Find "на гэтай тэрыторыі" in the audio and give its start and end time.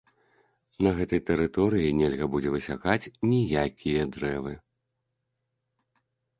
0.87-1.91